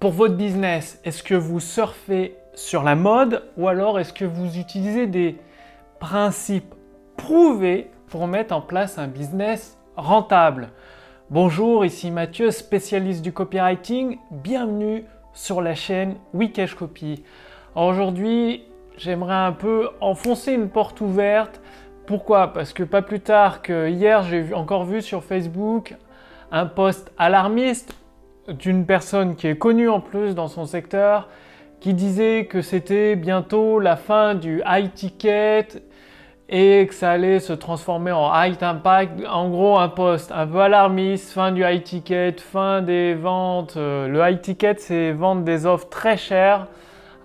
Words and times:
pour 0.00 0.12
votre 0.12 0.36
business, 0.36 1.00
est-ce 1.04 1.24
que 1.24 1.34
vous 1.34 1.58
surfez 1.58 2.36
sur 2.54 2.84
la 2.84 2.94
mode 2.94 3.42
ou 3.56 3.66
alors 3.66 3.98
est-ce 3.98 4.12
que 4.12 4.24
vous 4.24 4.56
utilisez 4.56 5.08
des 5.08 5.36
principes 5.98 6.72
prouvés 7.16 7.90
pour 8.08 8.28
mettre 8.28 8.54
en 8.54 8.60
place 8.60 8.98
un 8.98 9.08
business 9.08 9.76
rentable? 9.96 10.68
Bonjour, 11.30 11.84
ici 11.84 12.12
Mathieu, 12.12 12.52
spécialiste 12.52 13.22
du 13.22 13.32
copywriting. 13.32 14.18
Bienvenue 14.30 15.04
sur 15.34 15.60
la 15.60 15.74
chaîne 15.74 16.14
Weekash 16.32 16.76
Copy. 16.76 17.24
Aujourd'hui, 17.74 18.62
j'aimerais 18.96 19.34
un 19.34 19.52
peu 19.52 19.88
enfoncer 20.00 20.52
une 20.52 20.68
porte 20.68 21.00
ouverte. 21.00 21.60
Pourquoi? 22.06 22.52
Parce 22.52 22.72
que 22.72 22.84
pas 22.84 23.02
plus 23.02 23.20
tard 23.20 23.62
que 23.62 23.88
hier, 23.88 24.22
j'ai 24.22 24.54
encore 24.54 24.84
vu 24.84 25.02
sur 25.02 25.24
Facebook 25.24 25.96
un 26.52 26.66
post 26.66 27.10
alarmiste 27.18 27.94
d'une 28.48 28.86
personne 28.86 29.36
qui 29.36 29.46
est 29.46 29.58
connue 29.58 29.88
en 29.88 30.00
plus 30.00 30.34
dans 30.34 30.48
son 30.48 30.64
secteur, 30.64 31.28
qui 31.80 31.94
disait 31.94 32.46
que 32.46 32.62
c'était 32.62 33.16
bientôt 33.16 33.78
la 33.78 33.96
fin 33.96 34.34
du 34.34 34.62
high 34.66 34.92
ticket 34.92 35.68
et 36.48 36.86
que 36.86 36.94
ça 36.94 37.10
allait 37.10 37.40
se 37.40 37.52
transformer 37.52 38.10
en 38.10 38.32
high 38.34 38.56
impact. 38.62 39.22
En 39.28 39.50
gros, 39.50 39.78
un 39.78 39.88
poste 39.88 40.32
un 40.32 40.46
peu 40.46 40.60
alarmiste, 40.60 41.30
fin 41.30 41.52
du 41.52 41.62
high 41.62 41.82
ticket, 41.82 42.36
fin 42.38 42.80
des 42.80 43.14
ventes. 43.14 43.76
Euh, 43.76 44.08
le 44.08 44.20
high 44.26 44.40
ticket, 44.40 44.76
c'est 44.78 45.12
vendre 45.12 45.42
des 45.42 45.66
offres 45.66 45.88
très 45.88 46.16
chères 46.16 46.66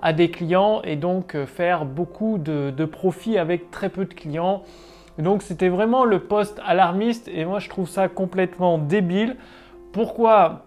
à 0.01 0.11
des 0.11 0.29
clients 0.29 0.81
et 0.83 0.97
donc 0.97 1.35
euh, 1.35 1.45
faire 1.45 1.85
beaucoup 1.85 2.37
de, 2.37 2.73
de 2.75 2.85
profit 2.85 3.37
avec 3.37 3.71
très 3.71 3.89
peu 3.89 4.03
de 4.05 4.13
clients. 4.13 4.63
Donc 5.17 5.41
c'était 5.41 5.69
vraiment 5.69 6.03
le 6.03 6.19
poste 6.19 6.59
alarmiste 6.65 7.29
et 7.33 7.45
moi 7.45 7.59
je 7.59 7.69
trouve 7.69 7.87
ça 7.87 8.09
complètement 8.09 8.77
débile. 8.77 9.37
Pourquoi 9.93 10.63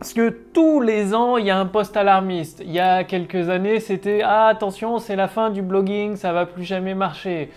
parce 0.00 0.14
que 0.14 0.30
tous 0.30 0.80
les 0.80 1.14
ans, 1.14 1.36
il 1.36 1.44
y 1.44 1.50
a 1.50 1.58
un 1.58 1.66
post 1.66 1.94
alarmiste. 1.94 2.62
Il 2.64 2.72
y 2.72 2.80
a 2.80 3.04
quelques 3.04 3.50
années, 3.50 3.80
c'était 3.80 4.22
Ah, 4.24 4.46
attention, 4.46 4.98
c'est 4.98 5.14
la 5.14 5.28
fin 5.28 5.50
du 5.50 5.60
blogging, 5.60 6.16
ça 6.16 6.32
va 6.32 6.46
plus 6.46 6.64
jamais 6.64 6.94
marcher. 6.94 7.50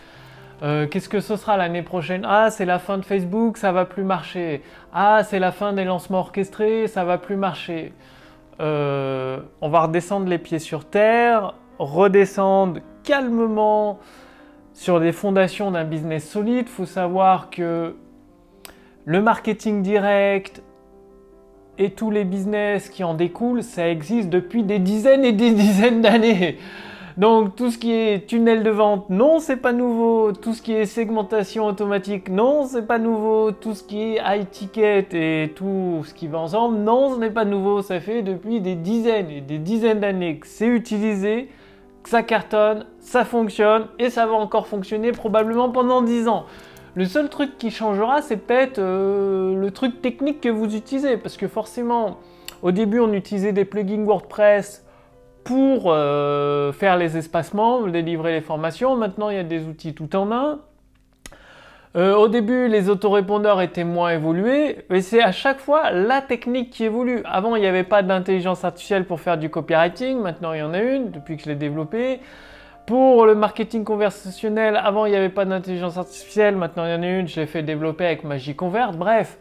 Euh, 0.61 0.85
qu'est-ce 0.85 1.07
que 1.07 1.21
ce 1.21 1.37
sera 1.37 1.55
l'année 1.55 1.83
prochaine? 1.83 2.25
Ah, 2.27 2.49
c'est 2.51 2.65
la 2.65 2.79
fin 2.79 2.97
de 2.97 3.05
Facebook, 3.05 3.55
ça 3.55 3.71
va 3.71 3.85
plus 3.85 4.03
marcher. 4.03 4.61
Ah, 4.93 5.21
c'est 5.23 5.39
la 5.39 5.53
fin 5.53 5.71
des 5.71 5.85
lancements 5.85 6.19
orchestrés, 6.19 6.89
ça 6.89 7.05
va 7.05 7.17
plus 7.17 7.37
marcher. 7.37 7.93
Euh, 8.59 9.39
on 9.61 9.69
va 9.69 9.83
redescendre 9.83 10.27
les 10.27 10.37
pieds 10.37 10.59
sur 10.59 10.83
terre, 10.83 11.53
redescendre 11.79 12.81
calmement 13.05 13.99
sur 14.73 14.99
les 14.99 15.13
fondations 15.13 15.71
d'un 15.71 15.85
business 15.85 16.29
solide. 16.29 16.65
Il 16.67 16.73
faut 16.73 16.85
savoir 16.85 17.49
que 17.49 17.95
le 19.05 19.21
marketing 19.21 19.81
direct, 19.81 20.61
et 21.77 21.91
tous 21.91 22.11
les 22.11 22.23
business 22.23 22.89
qui 22.89 23.03
en 23.03 23.13
découlent, 23.13 23.63
ça 23.63 23.89
existe 23.89 24.29
depuis 24.29 24.63
des 24.63 24.79
dizaines 24.79 25.25
et 25.25 25.33
des 25.33 25.51
dizaines 25.53 26.01
d'années. 26.01 26.57
Donc 27.17 27.55
tout 27.55 27.69
ce 27.69 27.77
qui 27.77 27.91
est 27.91 28.25
tunnel 28.27 28.63
de 28.63 28.71
vente, 28.71 29.09
non, 29.09 29.39
c'est 29.39 29.57
pas 29.57 29.71
nouveau. 29.71 30.31
Tout 30.31 30.53
ce 30.53 30.61
qui 30.61 30.73
est 30.73 30.85
segmentation 30.85 31.65
automatique, 31.65 32.29
non, 32.29 32.65
c'est 32.65 32.87
pas 32.87 32.97
nouveau. 32.97 33.51
Tout 33.51 33.75
ce 33.75 33.83
qui 33.83 34.01
est 34.01 34.21
high 34.25 34.49
ticket 34.49 35.07
et 35.13 35.51
tout 35.55 36.01
ce 36.05 36.13
qui 36.13 36.27
va 36.27 36.39
ensemble, 36.39 36.77
non, 36.77 37.13
ce 37.13 37.19
n'est 37.19 37.29
pas 37.29 37.45
nouveau. 37.45 37.83
Ça 37.83 37.99
fait 37.99 38.23
depuis 38.23 38.61
des 38.61 38.75
dizaines 38.75 39.29
et 39.29 39.41
des 39.41 39.59
dizaines 39.59 39.99
d'années 39.99 40.37
que 40.37 40.47
c'est 40.47 40.67
utilisé, 40.67 41.49
que 42.01 42.09
ça 42.09 42.23
cartonne, 42.23 42.85
ça 42.99 43.25
fonctionne 43.25 43.85
et 43.99 44.09
ça 44.09 44.25
va 44.25 44.33
encore 44.33 44.65
fonctionner 44.65 45.11
probablement 45.11 45.69
pendant 45.69 46.01
10 46.01 46.27
ans. 46.27 46.45
Le 46.95 47.05
seul 47.05 47.29
truc 47.29 47.57
qui 47.57 47.71
changera, 47.71 48.21
c'est 48.21 48.37
peut-être 48.37 48.77
euh, 48.77 49.55
le 49.55 49.71
truc 49.71 50.01
technique 50.01 50.41
que 50.41 50.49
vous 50.49 50.75
utilisez. 50.75 51.17
Parce 51.17 51.37
que 51.37 51.47
forcément, 51.47 52.19
au 52.61 52.71
début, 52.71 52.99
on 52.99 53.11
utilisait 53.13 53.51
des 53.51 53.65
plugins 53.65 54.03
WordPress 54.03 54.85
pour 55.43 55.85
euh, 55.87 56.71
faire 56.71 56.97
les 56.97 57.17
espacements, 57.17 57.81
délivrer 57.87 58.33
les 58.33 58.41
formations. 58.41 58.95
Maintenant, 58.95 59.29
il 59.29 59.35
y 59.37 59.39
a 59.39 59.43
des 59.43 59.65
outils 59.65 59.93
tout 59.93 60.15
en 60.15 60.31
un. 60.31 60.59
Euh, 61.95 62.15
au 62.15 62.27
début, 62.27 62.67
les 62.67 62.89
autorépondeurs 62.89 63.61
étaient 63.61 63.83
moins 63.83 64.11
évolués, 64.11 64.85
mais 64.89 65.01
c'est 65.01 65.21
à 65.21 65.31
chaque 65.31 65.59
fois 65.59 65.91
la 65.91 66.21
technique 66.21 66.71
qui 66.71 66.85
évolue. 66.85 67.21
Avant, 67.25 67.55
il 67.55 67.61
n'y 67.61 67.67
avait 67.67 67.83
pas 67.83 68.01
d'intelligence 68.01 68.63
artificielle 68.63 69.05
pour 69.05 69.19
faire 69.19 69.37
du 69.37 69.49
copywriting, 69.49 70.19
maintenant 70.19 70.53
il 70.53 70.59
y 70.59 70.63
en 70.63 70.73
a 70.73 70.81
une 70.81 71.11
depuis 71.11 71.37
que 71.37 71.43
je 71.43 71.49
l'ai 71.49 71.55
développé. 71.55 72.19
Pour 72.85 73.25
le 73.25 73.33
marketing 73.33 73.85
conversationnel, 73.85 74.75
avant 74.75 75.05
il 75.05 75.11
n'y 75.11 75.15
avait 75.15 75.29
pas 75.29 75.45
d'intelligence 75.45 75.97
artificielle, 75.97 76.57
maintenant 76.57 76.85
il 76.85 76.91
y 76.91 76.93
en 76.93 77.01
a 77.01 77.07
une, 77.07 77.29
je 77.29 77.39
l'ai 77.39 77.45
fait 77.45 77.63
développer 77.63 78.05
avec 78.05 78.25
MagiConvert. 78.25 78.91
Bref, 78.91 79.39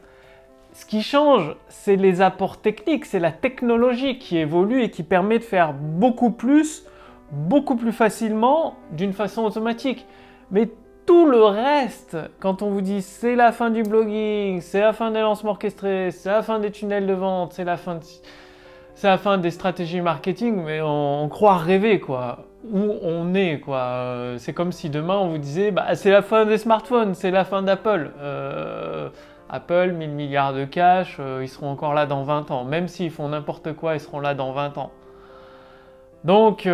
ce 0.73 0.87
qui 0.87 1.03
change, 1.03 1.57
c'est 1.69 1.97
les 1.97 2.21
apports 2.21 2.61
techniques, 2.61 3.05
c'est 3.05 3.19
la 3.19 3.33
technologie 3.33 4.19
qui 4.19 4.39
évolue 4.39 4.85
et 4.85 4.91
qui 4.91 5.03
permet 5.03 5.41
de 5.41 5.45
faire 5.45 5.73
beaucoup 5.75 6.31
plus, 6.31 6.87
beaucoup 7.33 7.75
plus 7.75 7.91
facilement, 7.91 8.77
d'une 8.93 9.13
façon 9.13 9.43
automatique. 9.43 10.07
Mais 10.53 10.71
tout 11.05 11.27
le 11.27 11.43
reste, 11.43 12.17
quand 12.39 12.63
on 12.63 12.71
vous 12.71 12.81
dit 12.81 13.03
c'est 13.03 13.35
la 13.35 13.51
fin 13.51 13.71
du 13.71 13.83
blogging, 13.83 14.61
c'est 14.61 14.81
la 14.81 14.93
fin 14.93 15.11
des 15.11 15.21
lancements 15.21 15.51
orchestrés, 15.51 16.13
c'est 16.13 16.31
la 16.31 16.43
fin 16.43 16.61
des 16.61 16.71
tunnels 16.71 17.09
de 17.09 17.13
vente, 17.13 17.55
c'est 17.55 17.65
la 17.65 17.77
fin 17.77 19.39
des 19.39 19.51
stratégies 19.51 20.01
marketing, 20.01 20.63
mais 20.63 20.81
on 20.81 21.29
croit 21.29 21.57
rêver 21.57 21.99
quoi 21.99 22.47
où 22.71 22.95
on 23.03 23.35
est. 23.35 23.61
quoi. 23.61 23.79
Euh, 23.79 24.39
c'est 24.39 24.53
comme 24.53 24.73
si 24.73 24.91
demain 24.91 25.17
on 25.17 25.29
vous 25.29 25.39
disait 25.39 25.71
bah, 25.71 25.95
c'est 25.95 26.11
la 26.11 26.23
fin 26.23 26.45
des 26.45 26.59
smartphones, 26.59 27.15
c'est 27.15 27.31
la 27.31 27.45
fin 27.45 27.63
d'Apple. 27.63 28.11
Euh, 28.21 29.09
Apple, 29.51 29.93
1000 29.93 30.11
milliards 30.11 30.55
de 30.55 30.65
cash, 30.65 31.19
euh, 31.21 31.41
ils 31.43 31.49
seront 31.49 31.71
encore 31.71 31.95
là 31.95 32.07
dans 32.07 32.23
20 32.23 32.51
ans. 32.51 32.65
Même 32.65 32.89
s'ils 32.89 33.11
font 33.11 33.29
n'importe 33.29 33.75
quoi, 33.75 33.95
ils 33.95 34.01
seront 34.01 34.21
là 34.21 34.35
dans 34.35 34.53
20 34.53 34.79
ans. 34.79 34.93
Donc 36.25 36.69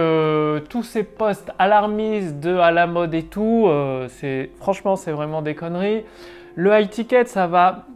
tous 0.69 0.83
ces 0.83 1.05
postes 1.05 1.53
alarmistes 1.59 2.39
de 2.39 2.59
à 2.59 2.71
la 2.71 2.87
mode 2.87 3.15
et 3.15 3.23
tout, 3.23 3.67
c'est 4.09 4.51
franchement 4.59 4.95
c'est 4.95 5.11
vraiment 5.11 5.41
des 5.41 5.55
conneries. 5.55 6.05
Le 6.55 6.79
high 6.79 6.91
ticket, 6.91 7.25
ça 7.25 7.47
va 7.47 7.87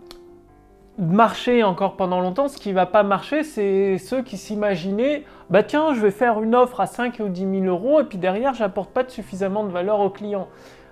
marcher 1.02 1.62
encore 1.62 1.96
pendant 1.96 2.20
longtemps. 2.20 2.48
Ce 2.48 2.58
qui 2.58 2.72
va 2.72 2.86
pas 2.86 3.02
marcher, 3.02 3.42
c'est 3.42 3.98
ceux 3.98 4.22
qui 4.22 4.36
s'imaginaient, 4.36 5.24
bah 5.50 5.62
tiens, 5.62 5.94
je 5.94 6.00
vais 6.00 6.10
faire 6.10 6.40
une 6.42 6.54
offre 6.54 6.80
à 6.80 6.86
5 6.86 7.20
ou 7.20 7.28
10 7.28 7.60
000 7.60 7.64
euros 7.64 8.00
et 8.00 8.04
puis 8.04 8.18
derrière, 8.18 8.54
j'apporte 8.54 8.90
pas 8.90 9.06
suffisamment 9.06 9.64
de 9.64 9.70
valeur 9.70 10.00
au 10.00 10.10
client. 10.10 10.48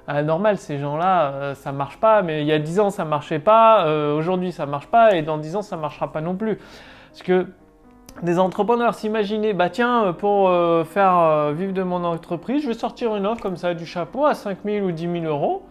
Ah, 0.07 0.23
normal, 0.23 0.59
ces 0.59 0.79
gens-là, 0.79 1.33
euh, 1.33 1.55
ça 1.55 1.71
marche 1.71 1.99
pas, 1.99 2.23
mais 2.23 2.41
il 2.41 2.47
y 2.47 2.53
a 2.53 2.59
10 2.59 2.81
ans, 2.81 2.91
ça 2.91 3.05
marchait 3.05 3.39
pas, 3.39 3.87
euh, 3.87 4.17
aujourd'hui, 4.17 4.51
ça 4.51 4.67
marche 4.67 4.89
pas, 4.89 5.15
et 5.15 5.23
dans 5.23 5.39
10 5.39 5.57
ans, 5.57 5.63
ça 5.63 5.77
marchera 5.77 6.11
pas 6.11 6.21
non 6.21 6.35
plus. 6.35 6.59
Parce 7.11 7.23
que 7.23 7.47
des 8.23 8.41
entrepreneurs 8.41 8.95
s'imaginaient, 8.95 9.53
bah 9.53 9.71
tiens, 9.71 10.13
pour 10.19 10.49
euh, 10.49 10.83
faire 10.83 11.53
vivre 11.53 11.73
de 11.73 11.83
mon 11.85 12.03
entreprise, 12.03 12.63
je 12.63 12.69
vais 12.69 12.75
sortir 12.75 13.15
une 13.15 13.25
offre 13.25 13.41
comme 13.41 13.57
ça 13.57 13.75
du 13.75 13.87
chapeau 13.87 14.27
à 14.27 14.35
5 14.35 14.59
000 14.65 14.85
ou 14.85 14.91
10 14.91 15.21
000 15.21 15.25
euros, 15.27 15.63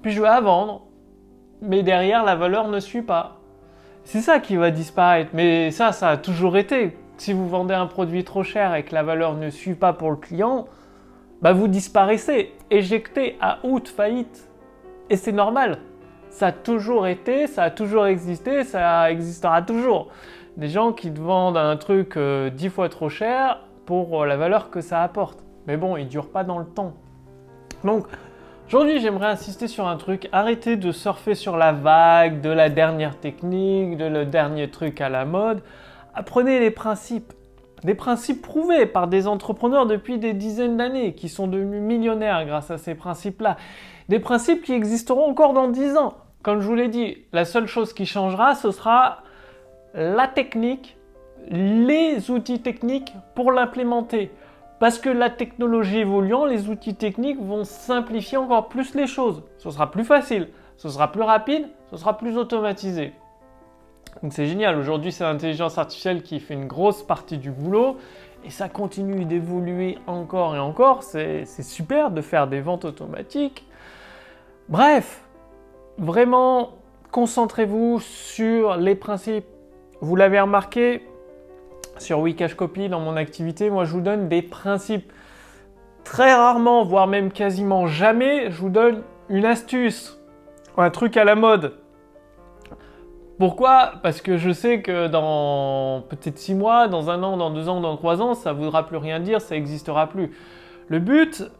puis 0.00 0.12
je 0.12 0.22
vais 0.22 0.28
la 0.28 0.40
vendre. 0.40 0.82
Mais 1.60 1.82
derrière, 1.82 2.24
la 2.24 2.36
valeur 2.36 2.68
ne 2.68 2.78
suit 2.78 3.02
pas. 3.02 3.41
C'est 4.04 4.20
ça 4.20 4.40
qui 4.40 4.56
va 4.56 4.70
disparaître. 4.70 5.30
Mais 5.34 5.70
ça, 5.70 5.92
ça 5.92 6.10
a 6.10 6.16
toujours 6.16 6.56
été. 6.56 6.96
Si 7.16 7.32
vous 7.32 7.48
vendez 7.48 7.74
un 7.74 7.86
produit 7.86 8.24
trop 8.24 8.42
cher 8.42 8.74
et 8.74 8.84
que 8.84 8.94
la 8.94 9.02
valeur 9.02 9.34
ne 9.34 9.50
suit 9.50 9.74
pas 9.74 9.92
pour 9.92 10.10
le 10.10 10.16
client, 10.16 10.66
bah 11.40 11.52
vous 11.52 11.68
disparaissez, 11.68 12.52
éjecté 12.70 13.36
à 13.40 13.58
out, 13.64 13.88
faillite. 13.88 14.48
Et 15.10 15.16
c'est 15.16 15.32
normal. 15.32 15.78
Ça 16.30 16.46
a 16.46 16.52
toujours 16.52 17.06
été, 17.06 17.46
ça 17.46 17.64
a 17.64 17.70
toujours 17.70 18.06
existé, 18.06 18.64
ça 18.64 19.10
existera 19.10 19.60
toujours. 19.62 20.08
Des 20.56 20.68
gens 20.68 20.92
qui 20.92 21.12
te 21.12 21.20
vendent 21.20 21.56
un 21.56 21.76
truc 21.76 22.16
euh, 22.16 22.50
dix 22.50 22.70
fois 22.70 22.88
trop 22.88 23.08
cher 23.08 23.60
pour 23.86 24.22
euh, 24.22 24.26
la 24.26 24.36
valeur 24.36 24.70
que 24.70 24.80
ça 24.80 25.02
apporte. 25.02 25.38
Mais 25.66 25.76
bon, 25.76 25.96
il 25.96 26.04
ne 26.04 26.08
dure 26.08 26.30
pas 26.30 26.44
dans 26.44 26.58
le 26.58 26.64
temps. 26.64 26.94
Donc, 27.84 28.06
Aujourd'hui, 28.74 29.00
j'aimerais 29.00 29.26
insister 29.26 29.68
sur 29.68 29.86
un 29.86 29.98
truc. 29.98 30.30
Arrêtez 30.32 30.78
de 30.78 30.92
surfer 30.92 31.34
sur 31.34 31.58
la 31.58 31.72
vague 31.72 32.40
de 32.40 32.48
la 32.48 32.70
dernière 32.70 33.20
technique, 33.20 33.98
de 33.98 34.06
le 34.06 34.24
dernier 34.24 34.70
truc 34.70 35.02
à 35.02 35.10
la 35.10 35.26
mode. 35.26 35.60
Apprenez 36.14 36.58
les 36.58 36.70
principes. 36.70 37.34
Des 37.84 37.94
principes 37.94 38.40
prouvés 38.40 38.86
par 38.86 39.08
des 39.08 39.26
entrepreneurs 39.26 39.84
depuis 39.84 40.16
des 40.16 40.32
dizaines 40.32 40.78
d'années 40.78 41.12
qui 41.12 41.28
sont 41.28 41.48
devenus 41.48 41.82
millionnaires 41.82 42.46
grâce 42.46 42.70
à 42.70 42.78
ces 42.78 42.94
principes-là. 42.94 43.58
Des 44.08 44.20
principes 44.20 44.62
qui 44.62 44.72
existeront 44.72 45.28
encore 45.28 45.52
dans 45.52 45.68
dix 45.68 45.94
ans. 45.98 46.14
Comme 46.42 46.62
je 46.62 46.66
vous 46.66 46.74
l'ai 46.74 46.88
dit, 46.88 47.18
la 47.34 47.44
seule 47.44 47.66
chose 47.66 47.92
qui 47.92 48.06
changera, 48.06 48.54
ce 48.54 48.70
sera 48.70 49.18
la 49.92 50.28
technique, 50.28 50.96
les 51.50 52.30
outils 52.30 52.62
techniques 52.62 53.12
pour 53.34 53.52
l'implémenter. 53.52 54.30
Parce 54.82 54.98
que 54.98 55.08
la 55.08 55.30
technologie 55.30 55.98
évoluant, 55.98 56.44
les 56.44 56.68
outils 56.68 56.96
techniques 56.96 57.40
vont 57.40 57.62
simplifier 57.62 58.36
encore 58.36 58.68
plus 58.68 58.96
les 58.96 59.06
choses. 59.06 59.44
Ce 59.58 59.70
sera 59.70 59.92
plus 59.92 60.02
facile, 60.02 60.48
ce 60.76 60.88
sera 60.88 61.12
plus 61.12 61.22
rapide, 61.22 61.68
ce 61.92 61.96
sera 61.96 62.18
plus 62.18 62.36
automatisé. 62.36 63.12
Donc 64.24 64.32
c'est 64.32 64.46
génial, 64.46 64.76
aujourd'hui 64.76 65.12
c'est 65.12 65.22
l'intelligence 65.22 65.78
artificielle 65.78 66.24
qui 66.24 66.40
fait 66.40 66.54
une 66.54 66.66
grosse 66.66 67.04
partie 67.04 67.38
du 67.38 67.52
boulot 67.52 67.96
et 68.44 68.50
ça 68.50 68.68
continue 68.68 69.24
d'évoluer 69.24 69.98
encore 70.08 70.56
et 70.56 70.58
encore. 70.58 71.04
C'est 71.04 71.46
super 71.62 72.10
de 72.10 72.20
faire 72.20 72.48
des 72.48 72.60
ventes 72.60 72.84
automatiques. 72.84 73.64
Bref, 74.68 75.22
vraiment 75.96 76.70
concentrez-vous 77.12 78.00
sur 78.00 78.76
les 78.78 78.96
principes. 78.96 79.46
Vous 80.00 80.16
l'avez 80.16 80.40
remarqué, 80.40 81.06
sur 81.98 82.20
Wikash 82.20 82.54
Copy 82.54 82.88
dans 82.88 83.00
mon 83.00 83.16
activité, 83.16 83.70
moi 83.70 83.84
je 83.84 83.92
vous 83.92 84.00
donne 84.00 84.28
des 84.28 84.42
principes. 84.42 85.12
Très 86.04 86.34
rarement, 86.34 86.84
voire 86.84 87.06
même 87.06 87.30
quasiment 87.30 87.86
jamais, 87.86 88.50
je 88.50 88.60
vous 88.60 88.70
donne 88.70 89.02
une 89.28 89.44
astuce, 89.44 90.20
un 90.76 90.90
truc 90.90 91.16
à 91.16 91.24
la 91.24 91.36
mode. 91.36 91.74
Pourquoi? 93.38 93.94
Parce 94.02 94.20
que 94.20 94.36
je 94.36 94.50
sais 94.50 94.82
que 94.82 95.08
dans 95.08 96.02
peut-être 96.08 96.38
6 96.38 96.54
mois, 96.54 96.88
dans 96.88 97.10
un 97.10 97.22
an, 97.22 97.36
dans 97.36 97.50
deux 97.50 97.68
ans, 97.68 97.80
dans 97.80 97.96
trois 97.96 98.20
ans, 98.20 98.34
ça 98.34 98.52
ne 98.52 98.58
voudra 98.58 98.86
plus 98.86 98.98
rien 98.98 99.20
dire, 99.20 99.40
ça 99.40 99.54
n'existera 99.54 100.06
plus. 100.08 100.32
Le 100.88 100.98
but 100.98 101.50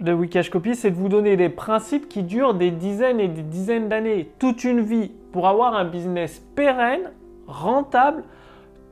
de 0.00 0.12
Wikash 0.12 0.50
Copy, 0.50 0.74
c'est 0.74 0.90
de 0.90 0.96
vous 0.96 1.08
donner 1.08 1.36
des 1.36 1.48
principes 1.48 2.08
qui 2.08 2.22
durent 2.22 2.54
des 2.54 2.70
dizaines 2.70 3.20
et 3.20 3.28
des 3.28 3.42
dizaines 3.42 3.88
d'années, 3.88 4.32
toute 4.38 4.64
une 4.64 4.80
vie, 4.80 5.12
pour 5.32 5.48
avoir 5.48 5.74
un 5.74 5.84
business 5.84 6.44
pérenne, 6.54 7.12
rentable, 7.46 8.24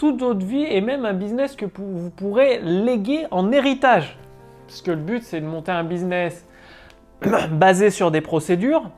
toute 0.04 0.20
votre 0.20 0.44
vie 0.44 0.66
et 0.68 0.82
même 0.82 1.06
un 1.06 1.14
business 1.14 1.56
que 1.56 1.64
vous 1.64 2.10
pourrez 2.10 2.60
léguer 2.60 3.24
en 3.30 3.50
héritage. 3.50 4.18
Parce 4.66 4.82
que 4.82 4.90
le 4.90 4.98
but, 4.98 5.22
c'est 5.22 5.40
de 5.40 5.46
monter 5.46 5.72
un 5.72 5.82
business 5.82 6.46
basé 7.52 7.88
sur 7.88 8.10
des 8.10 8.20
procédures, 8.20 8.90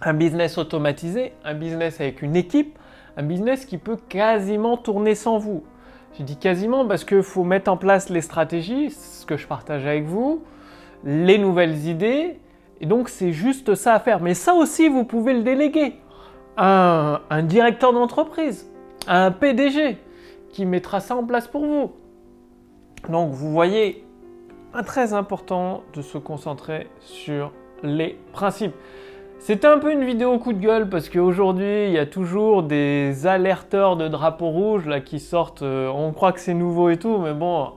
un 0.00 0.14
business 0.14 0.56
automatisé, 0.56 1.32
un 1.44 1.54
business 1.54 2.00
avec 2.00 2.22
une 2.22 2.36
équipe, 2.36 2.78
un 3.16 3.24
business 3.24 3.64
qui 3.64 3.78
peut 3.78 3.96
quasiment 4.08 4.76
tourner 4.76 5.16
sans 5.16 5.38
vous. 5.38 5.64
Je 6.16 6.22
dis 6.22 6.36
quasiment 6.36 6.86
parce 6.86 7.02
qu'il 7.02 7.24
faut 7.24 7.42
mettre 7.42 7.68
en 7.68 7.76
place 7.76 8.08
les 8.08 8.20
stratégies, 8.20 8.92
ce 8.92 9.26
que 9.26 9.36
je 9.36 9.44
partage 9.48 9.86
avec 9.86 10.04
vous, 10.04 10.44
les 11.02 11.38
nouvelles 11.38 11.88
idées, 11.88 12.38
et 12.80 12.86
donc 12.86 13.08
c'est 13.08 13.32
juste 13.32 13.74
ça 13.74 13.94
à 13.94 13.98
faire. 13.98 14.20
Mais 14.20 14.34
ça 14.34 14.54
aussi, 14.54 14.88
vous 14.88 15.02
pouvez 15.02 15.34
le 15.34 15.42
déléguer 15.42 15.94
à 16.56 17.22
un, 17.28 17.42
directeur 17.42 17.92
d'entreprise, 17.92 18.70
à 19.08 19.26
un 19.26 19.32
PDG 19.32 19.98
qui 20.50 20.66
mettra 20.66 21.00
ça 21.00 21.16
en 21.16 21.24
place 21.24 21.48
pour 21.48 21.64
vous. 21.64 21.92
Donc 23.08 23.32
vous 23.32 23.50
voyez, 23.50 24.04
très 24.84 25.12
important 25.12 25.82
de 25.94 26.02
se 26.02 26.18
concentrer 26.18 26.88
sur 27.00 27.52
les 27.82 28.18
principes. 28.32 28.74
C'était 29.38 29.68
un 29.68 29.78
peu 29.78 29.92
une 29.92 30.04
vidéo 30.04 30.38
coup 30.38 30.52
de 30.52 30.58
gueule 30.58 30.88
parce 30.88 31.08
qu'aujourd'hui, 31.08 31.86
il 31.86 31.92
y 31.92 31.98
a 31.98 32.06
toujours 32.06 32.64
des 32.64 33.26
alerteurs 33.26 33.96
de 33.96 34.08
drapeaux 34.08 34.50
rouges 34.50 34.86
là, 34.86 35.00
qui 35.00 35.20
sortent. 35.20 35.62
Euh, 35.62 35.88
on 35.88 36.12
croit 36.12 36.32
que 36.32 36.40
c'est 36.40 36.54
nouveau 36.54 36.90
et 36.90 36.98
tout, 36.98 37.18
mais 37.18 37.34
bon, 37.34 37.70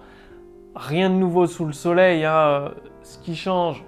rien 0.76 1.10
de 1.10 1.16
nouveau 1.16 1.46
sous 1.46 1.66
le 1.66 1.74
soleil. 1.74 2.26
Hein. 2.26 2.72
Ce 3.04 3.20
qui 3.20 3.36
change, 3.36 3.84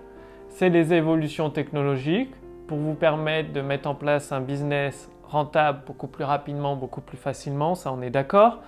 c'est 0.50 0.70
les 0.70 0.94
évolutions 0.94 1.50
technologiques 1.50 2.34
pour 2.68 2.78
vous 2.78 2.94
permettre 2.94 3.52
de 3.54 3.62
mettre 3.62 3.90
en 3.90 3.96
place 3.96 4.32
un 4.32 4.42
business 4.42 5.10
rentable 5.34 5.82
beaucoup 5.86 6.08
plus 6.08 6.24
rapidement, 6.24 6.76
beaucoup 6.76 7.02
plus 7.02 7.18
facilement. 7.18 7.76
Ça, 7.76 7.92
on 7.92 8.02
est 8.02 8.10
d'accord. 8.10 8.62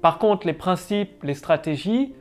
Par 0.00 0.18
contre, 0.18 0.46
les 0.46 0.52
principes, 0.52 1.22
les 1.22 1.34
stratégies, 1.34 2.14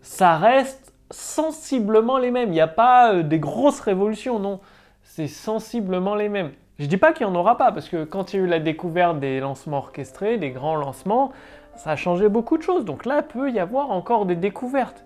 ça 0.00 0.36
reste 0.36 0.92
sensiblement 1.10 2.18
les 2.18 2.30
mêmes. 2.30 2.48
Il 2.48 2.54
n'y 2.54 2.60
a 2.60 2.68
pas 2.68 3.14
euh, 3.14 3.22
des 3.22 3.38
grosses 3.38 3.80
révolutions, 3.80 4.38
non 4.38 4.60
c'est 5.04 5.28
sensiblement 5.28 6.16
les 6.16 6.28
mêmes. 6.28 6.50
Je 6.80 6.86
dis 6.86 6.96
pas 6.96 7.12
qu'il 7.12 7.24
n'y 7.24 7.32
en 7.32 7.36
aura 7.36 7.56
pas, 7.56 7.70
parce 7.70 7.88
que 7.88 8.02
quand 8.02 8.32
il 8.32 8.36
y 8.36 8.40
a 8.40 8.42
eu 8.42 8.48
la 8.48 8.58
découverte 8.58 9.20
des 9.20 9.38
lancements 9.38 9.78
orchestrés, 9.78 10.38
des 10.38 10.50
grands 10.50 10.74
lancements, 10.74 11.30
ça 11.76 11.90
a 11.90 11.96
changé 11.96 12.28
beaucoup 12.28 12.58
de 12.58 12.62
choses. 12.62 12.84
Donc 12.84 13.06
là, 13.06 13.18
il 13.18 13.32
peut 13.32 13.50
y 13.52 13.60
avoir 13.60 13.92
encore 13.92 14.26
des 14.26 14.34
découvertes. 14.34 15.04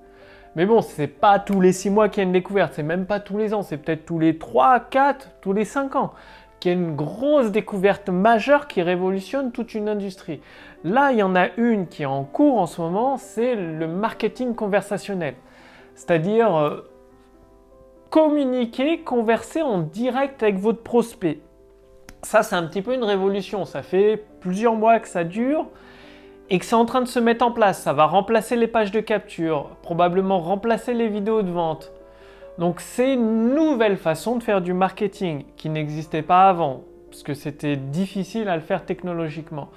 Mais 0.56 0.64
bon, 0.64 0.80
c'est 0.80 1.08
pas 1.08 1.38
tous 1.38 1.60
les 1.60 1.72
6 1.74 1.90
mois 1.90 2.08
qu'il 2.08 2.22
y 2.22 2.24
a 2.24 2.26
une 2.26 2.32
découverte, 2.32 2.72
c'est 2.74 2.82
même 2.82 3.04
pas 3.04 3.20
tous 3.20 3.36
les 3.36 3.52
ans, 3.52 3.60
c'est 3.60 3.76
peut-être 3.76 4.06
tous 4.06 4.18
les 4.18 4.38
3, 4.38 4.80
4, 4.80 5.28
tous 5.42 5.52
les 5.52 5.66
5 5.66 5.94
ans 5.96 6.14
qu'il 6.60 6.72
y 6.72 6.74
a 6.74 6.78
une 6.78 6.96
grosse 6.96 7.50
découverte 7.50 8.08
majeure 8.08 8.66
qui 8.66 8.82
révolutionne 8.82 9.52
toute 9.52 9.74
une 9.74 9.88
industrie. 9.88 10.40
Là, 10.84 11.12
il 11.12 11.18
y 11.18 11.22
en 11.22 11.36
a 11.36 11.48
une 11.56 11.86
qui 11.86 12.02
est 12.02 12.06
en 12.06 12.24
cours 12.24 12.58
en 12.58 12.66
ce 12.66 12.80
moment, 12.80 13.16
c'est 13.16 13.54
le 13.54 13.86
marketing 13.86 14.54
conversationnel. 14.54 15.34
C'est-à-dire 15.94 16.54
euh, 16.56 16.88
communiquer, 18.10 19.00
converser 19.00 19.62
en 19.62 19.78
direct 19.78 20.42
avec 20.42 20.58
votre 20.58 20.82
prospect. 20.82 21.40
Ça, 22.22 22.42
c'est 22.42 22.56
un 22.56 22.64
petit 22.64 22.82
peu 22.82 22.94
une 22.94 23.04
révolution. 23.04 23.64
Ça 23.64 23.82
fait 23.82 24.24
plusieurs 24.40 24.74
mois 24.74 24.98
que 24.98 25.08
ça 25.08 25.24
dure 25.24 25.66
et 26.50 26.58
que 26.58 26.64
c'est 26.64 26.74
en 26.74 26.84
train 26.84 27.00
de 27.00 27.06
se 27.06 27.18
mettre 27.18 27.44
en 27.44 27.52
place. 27.52 27.82
Ça 27.82 27.92
va 27.92 28.06
remplacer 28.06 28.56
les 28.56 28.66
pages 28.66 28.90
de 28.90 29.00
capture, 29.00 29.70
probablement 29.82 30.40
remplacer 30.40 30.94
les 30.94 31.08
vidéos 31.08 31.42
de 31.42 31.50
vente. 31.50 31.92
Donc 32.58 32.80
c'est 32.80 33.14
une 33.14 33.54
nouvelle 33.54 33.96
façon 33.96 34.36
de 34.36 34.42
faire 34.42 34.60
du 34.60 34.72
marketing 34.72 35.44
qui 35.56 35.68
n'existait 35.68 36.22
pas 36.22 36.48
avant, 36.48 36.82
parce 37.08 37.22
que 37.22 37.32
c'était 37.34 37.76
difficile 37.76 38.48
à 38.48 38.56
le 38.56 38.62
faire 38.62 38.84
technologiquement. 38.84 39.68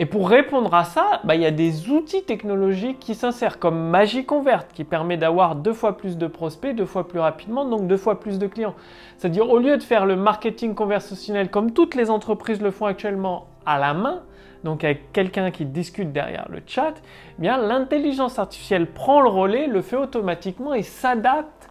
Et 0.00 0.06
pour 0.06 0.28
répondre 0.28 0.72
à 0.74 0.84
ça, 0.84 1.20
bah, 1.24 1.34
il 1.34 1.40
y 1.40 1.46
a 1.46 1.50
des 1.50 1.90
outils 1.90 2.22
technologiques 2.22 3.00
qui 3.00 3.16
s'insèrent, 3.16 3.58
comme 3.58 3.88
Magie 3.88 4.24
Convert, 4.24 4.68
qui 4.68 4.84
permet 4.84 5.16
d'avoir 5.16 5.56
deux 5.56 5.72
fois 5.72 5.96
plus 5.96 6.16
de 6.16 6.28
prospects, 6.28 6.72
deux 6.76 6.86
fois 6.86 7.08
plus 7.08 7.18
rapidement, 7.18 7.64
donc 7.64 7.88
deux 7.88 7.96
fois 7.96 8.20
plus 8.20 8.38
de 8.38 8.46
clients. 8.46 8.74
C'est-à-dire, 9.16 9.50
au 9.50 9.58
lieu 9.58 9.76
de 9.76 9.82
faire 9.82 10.06
le 10.06 10.14
marketing 10.14 10.76
conversationnel 10.76 11.50
comme 11.50 11.72
toutes 11.72 11.96
les 11.96 12.10
entreprises 12.10 12.60
le 12.60 12.70
font 12.70 12.86
actuellement 12.86 13.46
à 13.66 13.80
la 13.80 13.92
main, 13.92 14.22
donc 14.62 14.84
avec 14.84 15.12
quelqu'un 15.12 15.50
qui 15.50 15.64
discute 15.64 16.12
derrière 16.12 16.46
le 16.48 16.60
chat, 16.64 16.94
eh 17.38 17.42
bien 17.42 17.56
l'intelligence 17.56 18.38
artificielle 18.38 18.86
prend 18.86 19.20
le 19.20 19.28
relais, 19.28 19.66
le 19.66 19.82
fait 19.82 19.96
automatiquement 19.96 20.74
et 20.74 20.82
s'adapte 20.82 21.67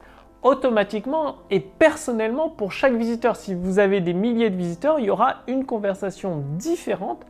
automatiquement 0.48 1.38
et 1.52 1.60
personnellement 1.60 2.50
pour 2.50 2.72
chaque 2.72 2.94
visiteur. 2.94 3.36
Si 3.36 3.54
vous 3.54 3.80
avez 3.80 4.02
des 4.02 4.14
milliers 4.14 4.50
de 4.50 4.56
visiteurs, 4.56 5.00
il 5.00 5.06
y 5.06 5.10
aura 5.10 5.38
une 5.48 5.66
conversation 5.66 6.44
différente 6.58 7.26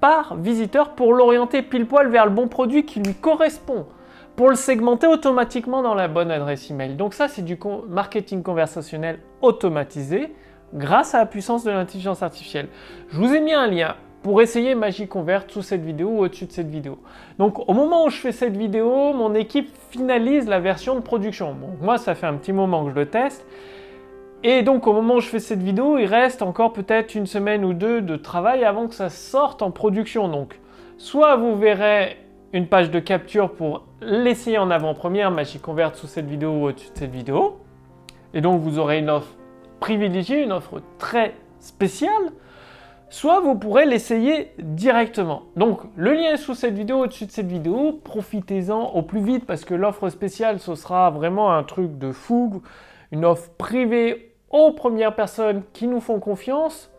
par 0.00 0.36
visiteur 0.36 0.90
pour 0.90 1.12
l'orienter 1.12 1.62
pile 1.62 1.86
poil 1.86 2.08
vers 2.08 2.26
le 2.26 2.30
bon 2.30 2.48
produit 2.48 2.84
qui 2.84 3.00
lui 3.00 3.14
correspond, 3.14 3.86
pour 4.36 4.48
le 4.48 4.54
segmenter 4.54 5.06
automatiquement 5.06 5.82
dans 5.82 5.94
la 5.94 6.08
bonne 6.08 6.30
adresse 6.30 6.70
email. 6.70 6.94
Donc 6.94 7.14
ça, 7.14 7.28
c'est 7.28 7.42
du 7.42 7.58
marketing 7.88 8.42
conversationnel 8.42 9.18
automatisé 9.42 10.34
grâce 10.74 11.14
à 11.14 11.18
la 11.18 11.26
puissance 11.26 11.64
de 11.64 11.70
l'intelligence 11.70 12.22
artificielle. 12.22 12.68
Je 13.08 13.18
vous 13.18 13.34
ai 13.34 13.40
mis 13.40 13.54
un 13.54 13.66
lien 13.66 13.96
pour 14.22 14.42
essayer 14.42 14.74
Magie 14.74 15.06
Convert 15.06 15.44
sous 15.48 15.62
cette 15.62 15.84
vidéo 15.84 16.08
ou 16.08 16.18
au-dessus 16.24 16.46
de 16.46 16.52
cette 16.52 16.68
vidéo. 16.68 16.98
Donc 17.38 17.68
au 17.68 17.72
moment 17.72 18.04
où 18.04 18.10
je 18.10 18.16
fais 18.16 18.32
cette 18.32 18.56
vidéo, 18.56 19.12
mon 19.12 19.34
équipe 19.34 19.70
finalise 19.90 20.48
la 20.48 20.58
version 20.58 20.94
de 20.96 21.00
production. 21.00 21.56
Moi, 21.80 21.98
ça 21.98 22.14
fait 22.14 22.26
un 22.26 22.34
petit 22.34 22.52
moment 22.52 22.84
que 22.84 22.90
je 22.90 22.96
le 22.96 23.06
teste. 23.06 23.46
Et 24.42 24.62
donc 24.62 24.86
au 24.86 24.92
moment 24.92 25.16
où 25.16 25.20
je 25.20 25.28
fais 25.28 25.38
cette 25.38 25.62
vidéo, 25.62 25.98
il 25.98 26.06
reste 26.06 26.42
encore 26.42 26.72
peut-être 26.72 27.14
une 27.14 27.26
semaine 27.26 27.64
ou 27.64 27.72
deux 27.72 28.00
de 28.00 28.16
travail 28.16 28.64
avant 28.64 28.86
que 28.86 28.94
ça 28.94 29.08
sorte 29.08 29.62
en 29.62 29.70
production. 29.70 30.28
Donc 30.28 30.58
soit 30.98 31.36
vous 31.36 31.56
verrez 31.56 32.16
une 32.52 32.66
page 32.66 32.90
de 32.90 33.00
capture 33.00 33.52
pour 33.52 33.84
l'essayer 34.00 34.58
en 34.58 34.70
avant-première, 34.70 35.30
Magic 35.30 35.62
Convert 35.62 35.94
sous 35.94 36.06
cette 36.06 36.26
vidéo 36.26 36.50
ou 36.50 36.66
au-dessus 36.66 36.90
de 36.92 36.98
cette 36.98 37.10
vidéo. 37.10 37.58
Et 38.34 38.40
donc 38.40 38.60
vous 38.60 38.78
aurez 38.78 38.98
une 38.98 39.10
offre 39.10 39.34
privilégiée, 39.80 40.42
une 40.42 40.52
offre 40.52 40.80
très 40.98 41.34
spéciale. 41.58 42.32
Soit 43.08 43.40
vous 43.40 43.54
pourrez 43.54 43.86
l'essayer 43.86 44.52
directement. 44.58 45.42
Donc 45.56 45.80
le 45.96 46.12
lien 46.12 46.32
est 46.32 46.38
sous 46.38 46.54
cette 46.54 46.74
vidéo, 46.74 47.04
au-dessus 47.04 47.26
de 47.26 47.30
cette 47.30 47.46
vidéo. 47.46 48.00
Profitez-en 48.02 48.90
au 48.94 49.02
plus 49.02 49.20
vite 49.20 49.46
parce 49.46 49.64
que 49.64 49.74
l'offre 49.74 50.08
spéciale, 50.08 50.58
ce 50.58 50.74
sera 50.74 51.10
vraiment 51.10 51.52
un 51.52 51.62
truc 51.62 51.98
de 51.98 52.12
fou 52.12 52.62
une 53.12 53.24
offre 53.24 53.50
privée 53.56 54.32
aux 54.50 54.72
premières 54.72 55.14
personnes 55.14 55.62
qui 55.72 55.86
nous 55.86 56.00
font 56.00 56.18
confiance. 56.18 56.90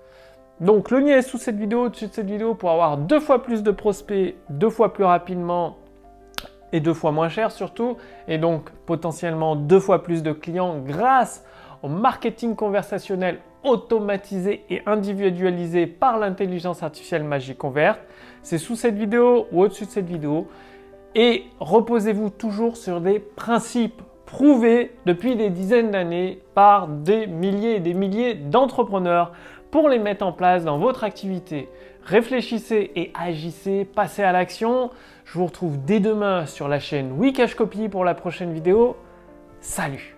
Donc 0.59 0.89
le 0.89 0.99
lien 0.99 1.17
est 1.17 1.21
sous 1.21 1.37
cette 1.37 1.57
vidéo, 1.57 1.85
au-dessus 1.85 2.07
de 2.07 2.13
cette 2.13 2.29
vidéo 2.29 2.55
pour 2.55 2.71
avoir 2.71 2.97
deux 2.97 3.19
fois 3.19 3.43
plus 3.43 3.61
de 3.61 3.71
prospects, 3.71 4.35
deux 4.49 4.69
fois 4.69 4.93
plus 4.93 5.03
rapidement 5.03 5.77
et 6.73 6.79
deux 6.79 6.93
fois 6.93 7.11
moins 7.11 7.29
cher 7.29 7.51
surtout, 7.51 7.97
et 8.27 8.37
donc 8.37 8.71
potentiellement 8.85 9.55
deux 9.55 9.79
fois 9.79 10.03
plus 10.03 10.23
de 10.23 10.31
clients 10.31 10.79
grâce 10.79 11.45
au 11.83 11.87
marketing 11.87 12.55
conversationnel 12.55 13.39
automatisé 13.67 14.63
et 14.69 14.81
individualisé 14.85 15.87
par 15.87 16.17
l'intelligence 16.17 16.83
artificielle 16.83 17.23
Magic 17.23 17.57
Convert. 17.57 17.99
C'est 18.41 18.57
sous 18.57 18.75
cette 18.75 18.95
vidéo 18.95 19.47
ou 19.51 19.61
au-dessus 19.61 19.85
de 19.85 19.89
cette 19.89 20.07
vidéo. 20.07 20.47
Et 21.15 21.45
reposez-vous 21.59 22.29
toujours 22.29 22.77
sur 22.77 23.01
des 23.01 23.19
principes 23.19 24.01
prouvé 24.27 24.91
depuis 25.05 25.35
des 25.35 25.49
dizaines 25.49 25.89
d'années 25.89 26.39
par 26.53 26.87
des 26.87 27.25
milliers 27.27 27.77
et 27.77 27.79
des 27.79 27.93
milliers 27.93 28.35
d'entrepreneurs 28.35 29.31
pour 29.71 29.89
les 29.89 29.99
mettre 29.99 30.25
en 30.25 30.33
place 30.33 30.63
dans 30.65 30.77
votre 30.77 31.03
activité. 31.03 31.69
Réfléchissez 32.03 32.91
et 32.95 33.11
agissez, 33.19 33.85
passez 33.85 34.23
à 34.23 34.31
l'action. 34.31 34.91
Je 35.25 35.39
vous 35.39 35.45
retrouve 35.45 35.83
dès 35.83 35.99
demain 35.99 36.45
sur 36.45 36.67
la 36.67 36.79
chaîne 36.79 37.13
Wikash 37.13 37.55
Copy 37.55 37.89
pour 37.89 38.05
la 38.05 38.13
prochaine 38.13 38.53
vidéo. 38.53 38.95
Salut 39.59 40.16